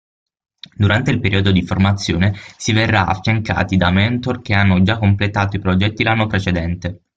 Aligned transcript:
Durante 0.75 1.11
il 1.11 1.19
periodo 1.19 1.51
di 1.51 1.61
formazione 1.63 2.33
si 2.57 2.71
verrà 2.73 3.05
affiancati 3.05 3.77
da 3.77 3.91
Mentor 3.91 4.41
che 4.41 4.55
hanno 4.55 4.81
già 4.81 4.97
completato 4.97 5.57
i 5.57 5.59
progetti 5.59 6.01
l'anno 6.01 6.25
precedente. 6.25 7.03